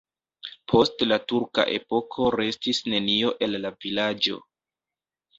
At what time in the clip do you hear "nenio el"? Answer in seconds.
2.93-3.53